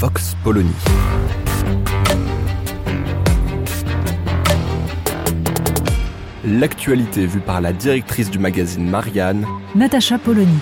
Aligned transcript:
Vox 0.00 0.34
Polony. 0.42 0.72
L'actualité 6.42 7.26
vue 7.26 7.40
par 7.40 7.60
la 7.60 7.74
directrice 7.74 8.30
du 8.30 8.38
magazine 8.38 8.88
Marianne, 8.88 9.44
Natacha 9.74 10.16
Polony. 10.16 10.58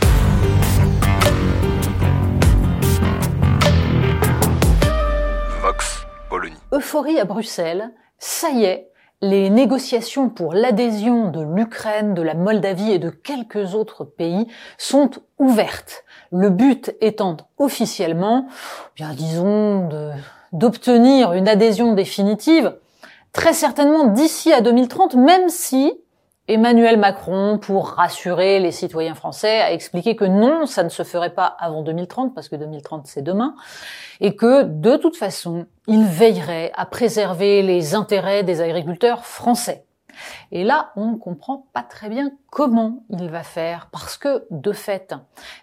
Vox 5.62 6.04
Polony. 6.28 6.56
Euphorie 6.72 7.20
à 7.20 7.24
Bruxelles, 7.24 7.92
ça 8.18 8.50
y 8.50 8.64
est, 8.64 8.88
les 9.20 9.50
négociations 9.50 10.28
pour 10.28 10.54
l'adhésion 10.54 11.30
de 11.30 11.40
l'Ukraine, 11.40 12.14
de 12.14 12.22
la 12.22 12.34
Moldavie 12.34 12.92
et 12.92 12.98
de 12.98 13.10
quelques 13.10 13.74
autres 13.74 14.04
pays 14.04 14.46
sont 14.76 15.10
ouvertes. 15.38 16.04
Le 16.30 16.50
but 16.50 16.94
étant 17.00 17.36
officiellement, 17.56 18.46
bien 18.94 19.12
disons, 19.14 19.88
d'obtenir 20.52 21.32
une 21.32 21.48
adhésion 21.48 21.94
définitive, 21.94 22.76
très 23.32 23.52
certainement 23.52 24.04
d'ici 24.04 24.52
à 24.52 24.60
2030, 24.60 25.16
même 25.16 25.48
si 25.48 25.92
Emmanuel 26.50 26.98
Macron, 26.98 27.58
pour 27.58 27.90
rassurer 27.90 28.58
les 28.58 28.72
citoyens 28.72 29.14
français, 29.14 29.60
a 29.60 29.70
expliqué 29.70 30.16
que 30.16 30.24
non, 30.24 30.64
ça 30.64 30.82
ne 30.82 30.88
se 30.88 31.02
ferait 31.02 31.34
pas 31.34 31.44
avant 31.44 31.82
2030, 31.82 32.34
parce 32.34 32.48
que 32.48 32.56
2030 32.56 33.06
c'est 33.06 33.20
demain, 33.20 33.54
et 34.20 34.34
que 34.34 34.62
de 34.62 34.96
toute 34.96 35.18
façon, 35.18 35.66
il 35.86 36.06
veillerait 36.06 36.72
à 36.74 36.86
préserver 36.86 37.60
les 37.62 37.94
intérêts 37.94 38.44
des 38.44 38.62
agriculteurs 38.62 39.26
français. 39.26 39.84
Et 40.50 40.64
là, 40.64 40.90
on 40.96 41.12
ne 41.12 41.16
comprend 41.16 41.66
pas 41.74 41.82
très 41.82 42.08
bien 42.08 42.32
comment 42.50 43.04
il 43.10 43.28
va 43.28 43.42
faire, 43.42 43.90
parce 43.92 44.16
que 44.16 44.46
de 44.50 44.72
fait, 44.72 45.14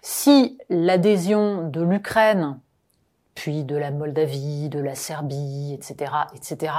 si 0.02 0.56
l'adhésion 0.70 1.68
de 1.68 1.82
l'Ukraine 1.82 2.60
puis 3.34 3.64
de 3.64 3.76
la 3.76 3.90
Moldavie, 3.90 4.68
de 4.68 4.78
la 4.78 4.94
Serbie, 4.94 5.74
etc., 5.74 6.12
etc., 6.32 6.72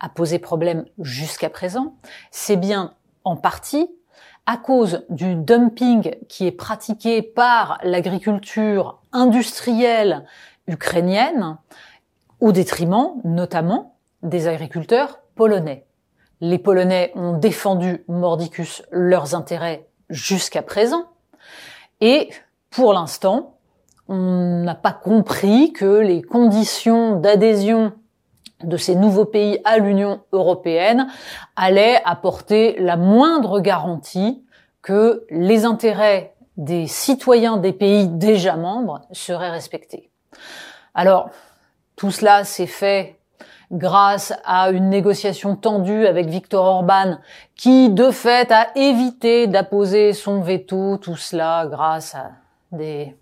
a 0.00 0.08
posé 0.08 0.40
problème 0.40 0.84
jusqu'à 0.98 1.50
présent, 1.50 1.94
c'est 2.32 2.56
bien 2.56 2.94
en 3.24 3.36
partie 3.36 3.88
à 4.46 4.56
cause 4.56 5.04
du 5.08 5.34
dumping 5.34 6.14
qui 6.28 6.46
est 6.46 6.52
pratiqué 6.52 7.22
par 7.22 7.78
l'agriculture 7.82 9.00
industrielle 9.12 10.24
ukrainienne 10.66 11.56
au 12.40 12.52
détriment 12.52 13.14
notamment 13.24 13.96
des 14.22 14.48
agriculteurs 14.48 15.20
polonais. 15.34 15.86
Les 16.40 16.58
Polonais 16.58 17.12
ont 17.14 17.38
défendu 17.38 18.04
mordicus 18.08 18.82
leurs 18.90 19.34
intérêts 19.34 19.88
jusqu'à 20.10 20.62
présent 20.62 21.06
et 22.00 22.30
pour 22.70 22.92
l'instant, 22.92 23.56
on 24.08 24.62
n'a 24.64 24.74
pas 24.74 24.92
compris 24.92 25.72
que 25.72 26.00
les 26.00 26.22
conditions 26.22 27.18
d'adhésion 27.18 27.92
de 28.62 28.76
ces 28.76 28.94
nouveaux 28.94 29.24
pays 29.24 29.58
à 29.64 29.78
l'Union 29.78 30.20
européenne 30.32 31.08
allaient 31.56 32.00
apporter 32.04 32.76
la 32.78 32.96
moindre 32.96 33.60
garantie 33.60 34.44
que 34.82 35.26
les 35.30 35.64
intérêts 35.64 36.34
des 36.56 36.86
citoyens 36.86 37.56
des 37.56 37.72
pays 37.72 38.08
déjà 38.08 38.56
membres 38.56 39.02
seraient 39.12 39.50
respectés. 39.50 40.10
Alors, 40.94 41.30
tout 41.96 42.10
cela 42.10 42.44
s'est 42.44 42.66
fait 42.66 43.18
grâce 43.72 44.32
à 44.44 44.70
une 44.70 44.88
négociation 44.88 45.56
tendue 45.56 46.06
avec 46.06 46.28
Viktor 46.28 46.64
Orban 46.64 47.18
qui, 47.56 47.90
de 47.90 48.10
fait, 48.10 48.52
a 48.52 48.68
évité 48.76 49.46
d'apposer 49.46 50.12
son 50.12 50.40
veto, 50.40 50.98
tout 50.98 51.16
cela 51.16 51.66
grâce 51.68 52.14
à 52.14 52.32
des, 52.70 53.16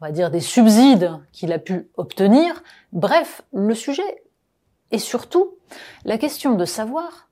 on 0.00 0.06
va 0.06 0.12
dire, 0.12 0.30
des 0.30 0.40
subsides 0.40 1.12
qu'il 1.32 1.52
a 1.52 1.58
pu 1.58 1.88
obtenir. 1.96 2.62
Bref, 2.92 3.42
le 3.52 3.74
sujet 3.74 4.22
est 4.92 4.98
surtout 4.98 5.54
la 6.04 6.18
question 6.18 6.54
de 6.54 6.64
savoir 6.64 7.28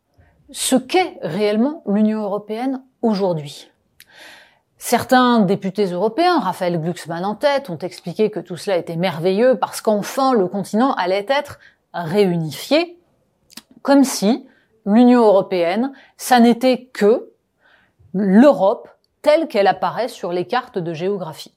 ce 0.50 0.76
qu'est 0.76 1.18
réellement 1.22 1.82
l'Union 1.86 2.22
européenne 2.22 2.82
aujourd'hui. 3.02 3.70
Certains 4.78 5.40
députés 5.40 5.84
européens, 5.86 6.40
Raphaël 6.40 6.80
Glucksmann 6.80 7.24
en 7.24 7.34
tête, 7.34 7.68
ont 7.68 7.78
expliqué 7.78 8.30
que 8.30 8.40
tout 8.40 8.56
cela 8.56 8.78
était 8.78 8.96
merveilleux 8.96 9.58
parce 9.58 9.82
qu'enfin 9.82 10.32
le 10.32 10.48
continent 10.48 10.94
allait 10.94 11.26
être 11.28 11.58
réunifié, 11.92 12.98
comme 13.82 14.04
si 14.04 14.46
l'Union 14.86 15.20
européenne, 15.20 15.92
ça 16.16 16.40
n'était 16.40 16.86
que 16.92 17.30
l'Europe 18.14 18.88
telle 19.22 19.48
qu'elle 19.48 19.66
apparaît 19.66 20.08
sur 20.08 20.32
les 20.32 20.46
cartes 20.46 20.78
de 20.78 20.94
géographie. 20.94 21.54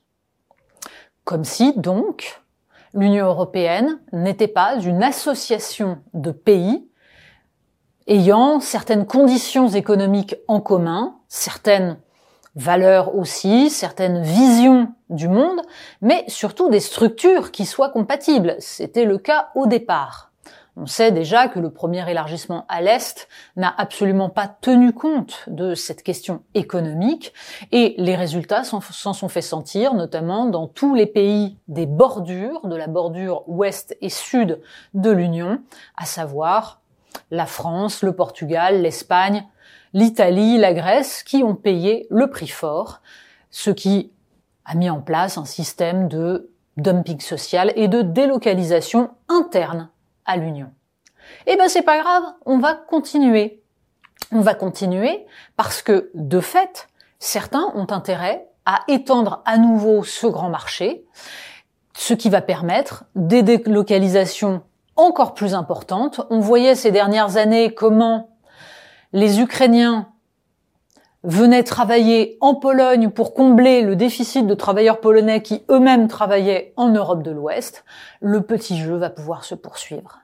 Comme 1.24 1.46
si, 1.46 1.74
donc, 1.78 2.43
l'Union 2.94 3.28
européenne 3.28 4.00
n'était 4.12 4.48
pas 4.48 4.80
une 4.80 5.04
association 5.04 6.00
de 6.14 6.32
pays 6.32 6.88
ayant 8.08 8.60
certaines 8.60 9.06
conditions 9.06 9.70
économiques 9.70 10.36
en 10.48 10.60
commun, 10.60 11.16
certaines 11.30 11.98
valeurs 12.56 13.16
aussi, 13.16 13.70
certaines 13.70 14.22
visions 14.22 14.90
du 15.10 15.28
monde, 15.28 15.62
mais 16.02 16.24
surtout 16.28 16.70
des 16.70 16.80
structures 16.80 17.52
qui 17.52 17.66
soient 17.66 17.90
compatibles. 17.90 18.56
C'était 18.60 19.06
le 19.06 19.18
cas 19.18 19.50
au 19.56 19.66
départ. 19.66 20.33
On 20.76 20.88
sait 20.88 21.12
déjà 21.12 21.48
que 21.50 21.60
le 21.60 21.70
premier 21.70 22.10
élargissement 22.10 22.66
à 22.68 22.82
l'Est 22.82 23.28
n'a 23.56 23.74
absolument 23.78 24.30
pas 24.30 24.48
tenu 24.48 24.92
compte 24.92 25.44
de 25.46 25.76
cette 25.76 26.02
question 26.02 26.42
économique 26.56 27.32
et 27.72 27.94
les 28.00 28.16
résultats 28.16 28.64
s'en 28.64 28.82
sont 28.82 29.30
fait 29.30 29.44
sentir, 29.44 29.94
notamment 29.94 30.48
dans 30.48 30.68
tous 30.68 30.96
les 30.96 31.06
pays 31.06 31.58
des 31.68 31.86
bordures, 31.86 32.66
de 32.66 32.76
la 32.76 32.88
bordure 32.88 33.44
ouest 33.48 33.96
et 34.02 34.10
sud 34.10 34.62
de 34.96 35.12
l'Union, 35.12 35.62
à 35.96 36.06
savoir 36.06 36.82
la 37.30 37.46
France, 37.46 38.02
le 38.02 38.16
Portugal, 38.16 38.82
l'Espagne, 38.82 39.46
l'Italie, 39.94 40.58
la 40.58 40.74
Grèce, 40.74 41.22
qui 41.22 41.44
ont 41.44 41.56
payé 41.56 42.08
le 42.10 42.32
prix 42.32 42.48
fort, 42.48 43.02
ce 43.52 43.70
qui 43.70 44.12
a 44.66 44.74
mis 44.74 44.90
en 44.90 45.02
place 45.02 45.38
un 45.38 45.46
système 45.46 46.08
de 46.08 46.50
dumping 46.78 47.20
social 47.20 47.72
et 47.76 47.88
de 47.88 48.02
délocalisation 48.02 49.12
interne 49.30 49.90
à 50.26 50.38
l'Union. 50.38 50.72
Eh 51.48 51.56
ben 51.56 51.70
c'est 51.70 51.82
pas 51.82 52.00
grave, 52.00 52.24
on 52.46 52.58
va 52.58 52.74
continuer. 52.74 53.62
On 54.32 54.42
va 54.42 54.56
continuer 54.56 55.26
parce 55.58 55.82
que 55.82 56.10
de 56.14 56.40
fait, 56.40 56.88
certains 57.20 57.72
ont 57.76 57.88
intérêt 57.92 58.48
à 58.66 58.80
étendre 58.88 59.42
à 59.46 59.58
nouveau 59.58 60.04
ce 60.04 60.28
grand 60.28 60.50
marché, 60.50 61.06
ce 61.94 62.14
qui 62.14 62.30
va 62.30 62.42
permettre 62.42 63.06
des 63.16 63.44
délocalisations 63.44 64.64
encore 64.96 65.34
plus 65.34 65.54
importantes. 65.54 66.22
On 66.30 66.40
voyait 66.40 66.76
ces 66.76 66.92
dernières 66.92 67.38
années 67.38 67.74
comment 67.74 68.30
les 69.12 69.40
Ukrainiens 69.40 70.10
venaient 71.24 71.64
travailler 71.64 72.38
en 72.42 72.56
Pologne 72.56 73.10
pour 73.10 73.34
combler 73.34 73.82
le 73.82 73.96
déficit 73.96 74.46
de 74.46 74.54
travailleurs 74.56 75.00
polonais 75.00 75.42
qui 75.42 75.64
eux-mêmes 75.70 76.08
travaillaient 76.08 76.74
en 76.76 76.90
Europe 76.90 77.24
de 77.24 77.32
l'Ouest, 77.32 77.86
le 78.20 78.42
petit 78.42 78.78
jeu 78.78 78.96
va 78.96 79.10
pouvoir 79.10 79.46
se 79.46 79.56
poursuivre. 79.56 80.23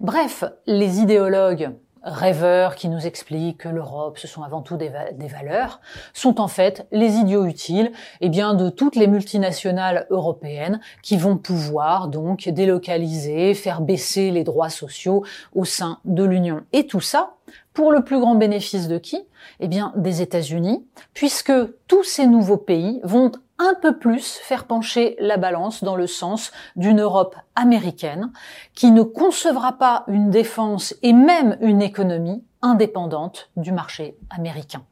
Bref, 0.00 0.44
les 0.66 1.00
idéologues 1.00 1.70
rêveurs 2.02 2.76
qui 2.76 2.88
nous 2.88 3.06
expliquent 3.06 3.58
que 3.58 3.68
l'Europe, 3.68 4.18
ce 4.18 4.26
sont 4.26 4.42
avant 4.42 4.62
tout 4.62 4.78
des, 4.78 4.88
va- 4.88 5.12
des 5.12 5.26
valeurs, 5.26 5.80
sont 6.14 6.40
en 6.40 6.48
fait 6.48 6.86
les 6.92 7.16
idiots 7.16 7.44
utiles 7.44 7.92
eh 8.22 8.30
bien, 8.30 8.54
de 8.54 8.70
toutes 8.70 8.96
les 8.96 9.06
multinationales 9.06 10.06
européennes 10.08 10.80
qui 11.02 11.18
vont 11.18 11.36
pouvoir 11.36 12.08
donc 12.08 12.48
délocaliser, 12.48 13.52
faire 13.52 13.82
baisser 13.82 14.30
les 14.30 14.44
droits 14.44 14.70
sociaux 14.70 15.24
au 15.54 15.66
sein 15.66 15.98
de 16.06 16.24
l'Union. 16.24 16.62
Et 16.72 16.86
tout 16.86 17.02
ça 17.02 17.34
pour 17.74 17.92
le 17.92 18.02
plus 18.02 18.18
grand 18.18 18.34
bénéfice 18.34 18.88
de 18.88 18.96
qui? 18.96 19.20
Eh 19.60 19.68
bien, 19.68 19.92
des 19.96 20.22
États-Unis, 20.22 20.86
puisque 21.12 21.52
tous 21.86 22.04
ces 22.04 22.26
nouveaux 22.26 22.56
pays 22.56 23.00
vont 23.04 23.32
un 23.60 23.74
peu 23.74 23.98
plus 23.98 24.38
faire 24.42 24.64
pencher 24.64 25.16
la 25.20 25.36
balance 25.36 25.84
dans 25.84 25.94
le 25.94 26.06
sens 26.06 26.50
d'une 26.76 27.00
Europe 27.00 27.36
américaine 27.54 28.32
qui 28.74 28.90
ne 28.90 29.02
concevra 29.02 29.74
pas 29.74 30.04
une 30.08 30.30
défense 30.30 30.94
et 31.02 31.12
même 31.12 31.56
une 31.60 31.82
économie 31.82 32.42
indépendante 32.62 33.50
du 33.56 33.70
marché 33.70 34.16
américain. 34.30 34.82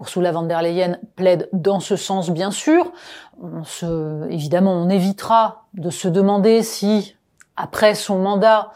Ursula 0.00 0.32
von 0.32 0.42
der 0.42 0.62
Leyen 0.62 0.98
plaide 1.14 1.48
dans 1.52 1.78
ce 1.78 1.94
sens, 1.94 2.30
bien 2.30 2.50
sûr. 2.50 2.92
On 3.40 3.62
évidemment, 4.28 4.72
on 4.72 4.88
évitera 4.88 5.66
de 5.74 5.90
se 5.90 6.08
demander 6.08 6.64
si, 6.64 7.16
après 7.56 7.94
son 7.94 8.18
mandat, 8.18 8.72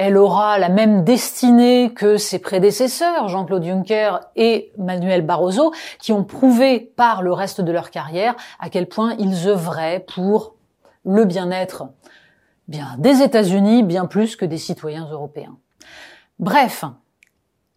elle 0.00 0.16
aura 0.16 0.58
la 0.58 0.70
même 0.70 1.04
destinée 1.04 1.92
que 1.94 2.16
ses 2.16 2.38
prédécesseurs, 2.38 3.28
Jean-Claude 3.28 3.62
Juncker 3.62 4.20
et 4.34 4.72
Manuel 4.78 5.20
Barroso, 5.20 5.74
qui 5.98 6.10
ont 6.10 6.24
prouvé 6.24 6.80
par 6.80 7.20
le 7.20 7.34
reste 7.34 7.60
de 7.60 7.70
leur 7.70 7.90
carrière 7.90 8.34
à 8.60 8.70
quel 8.70 8.88
point 8.88 9.14
ils 9.18 9.46
œuvraient 9.46 10.02
pour 10.14 10.54
le 11.04 11.26
bien-être 11.26 11.84
bien 12.66 12.96
des 12.96 13.20
États-Unis, 13.20 13.82
bien 13.82 14.06
plus 14.06 14.36
que 14.36 14.46
des 14.46 14.56
citoyens 14.56 15.06
européens. 15.12 15.58
Bref, 16.38 16.86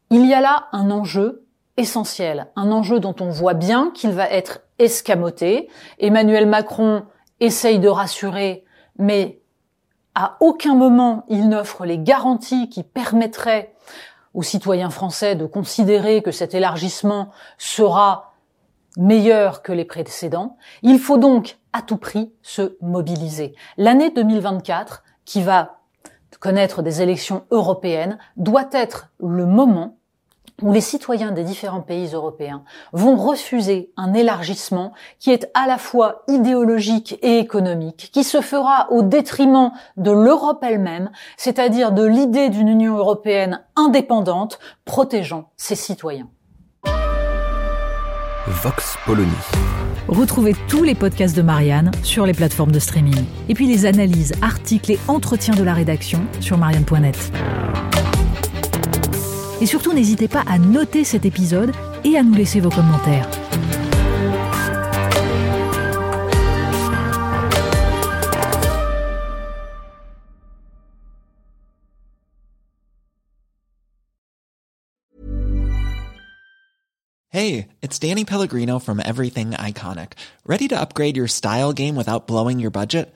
il 0.10 0.26
y 0.26 0.34
a 0.34 0.40
là 0.40 0.68
un 0.72 0.92
enjeu 0.92 1.46
essentiel, 1.76 2.48
un 2.56 2.72
enjeu 2.72 3.02
dont 3.02 3.16
on 3.20 3.32
voit 3.32 3.54
bien 3.54 3.92
qu'il 3.94 4.12
va 4.12 4.30
être 4.30 4.62
escamoté. 4.80 5.68
Emmanuel 6.00 6.46
Macron 6.46 7.04
essaye 7.42 7.80
de 7.80 7.90
rassurer, 7.90 8.64
mais 8.98 9.42
à 10.16 10.38
aucun 10.40 10.76
moment 10.76 11.26
il 11.30 11.50
n'offre 11.50 11.86
les 11.86 12.00
garanties 12.00 12.70
qui 12.70 12.84
permettraient 12.84 13.74
aux 14.34 14.44
citoyens 14.44 14.90
français 14.90 15.36
de 15.36 15.46
considérer 15.46 16.22
que 16.22 16.32
cet 16.32 16.54
élargissement 16.54 17.32
sera 17.58 18.34
meilleur 18.98 19.62
que 19.62 19.72
les 19.72 19.86
précédents. 19.86 20.58
Il 20.82 21.00
faut 21.00 21.18
donc 21.18 21.58
à 21.72 21.82
tout 21.82 21.98
prix 21.98 22.32
se 22.42 22.78
mobiliser. 22.82 23.56
L'année 23.78 24.12
2024, 24.12 25.04
qui 25.26 25.42
va 25.42 25.80
connaître 26.40 26.82
des 26.82 27.02
élections 27.02 27.46
européennes, 27.52 28.18
doit 28.38 28.68
être 28.72 29.10
le 29.20 29.46
moment 29.46 29.98
où 30.62 30.72
les 30.72 30.82
citoyens 30.82 31.32
des 31.32 31.44
différents 31.44 31.82
pays 31.82 32.10
européens 32.14 32.64
vont 32.92 33.16
refuser 33.16 33.92
un 33.98 34.14
élargissement 34.14 34.94
qui 35.20 35.32
est 35.32 35.50
à 35.54 35.68
la 35.68 35.78
fois 35.78 36.24
idéologique 36.28 37.18
et 37.22 37.40
économique, 37.40 38.10
qui 38.14 38.24
se 38.24 38.42
fera 38.42 38.88
au 38.92 39.02
détriment 39.02 39.72
de 39.98 40.12
l'Europe 40.12 40.64
elle-même, 40.64 41.12
c'est-à-dire 41.38 41.92
de 41.92 42.06
l'idée 42.06 42.50
d'une 42.50 42.70
Union 42.70 42.98
européenne 42.98 43.62
indépendante 43.76 44.60
protégeant 44.86 45.52
ses 45.58 45.76
citoyens. 45.76 46.28
Vox 48.46 48.98
Polony. 49.06 49.32
Retrouvez 50.10 50.54
tous 50.68 50.84
les 50.84 50.96
podcasts 50.96 51.36
de 51.36 51.42
Marianne 51.42 51.92
sur 52.04 52.26
les 52.26 52.34
plateformes 52.34 52.74
de 52.74 52.80
streaming. 52.80 53.24
Et 53.48 53.54
puis 53.54 53.68
les 53.68 53.86
analyses, 53.86 54.34
articles 54.42 54.92
et 54.92 55.00
entretiens 55.08 55.56
de 55.56 55.64
la 55.64 55.74
rédaction 55.74 56.20
sur 56.42 56.58
marianne.net. 56.58 57.32
Et 59.64 59.66
surtout, 59.66 59.94
n'hésitez 59.94 60.28
pas 60.28 60.42
à 60.46 60.60
noter 60.60 61.06
cet 61.06 61.24
épisode 61.24 61.72
et 62.04 62.18
à 62.18 62.24
nous 62.24 62.34
laisser 62.34 62.60
vos 62.60 62.70
commentaires. 62.70 63.30
Hey, 77.30 77.70
it's 77.82 77.98
Danny 77.98 78.26
Pellegrino 78.26 78.80
from 78.80 79.00
Everything 79.00 79.52
Iconic. 79.52 80.12
Ready 80.46 80.68
to 80.68 80.76
upgrade 80.78 81.16
your 81.16 81.30
style 81.30 81.72
game 81.72 81.96
without 81.96 82.28
blowing 82.28 82.60
your 82.60 82.70
budget? 82.70 83.16